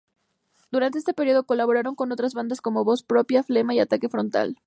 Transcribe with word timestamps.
Durante 0.71 0.97
ese 0.97 1.13
período 1.13 1.43
colaboraron 1.45 1.93
con 1.93 2.11
otras 2.11 2.33
bandas, 2.33 2.59
como 2.59 2.83
Voz 2.83 3.03
Propia, 3.03 3.43
Flema 3.43 3.75
y 3.75 3.79
Ataque 3.81 4.09
Frontal. 4.09 4.57